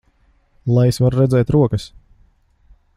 [0.77, 1.87] Lai es varu redzēt rokas!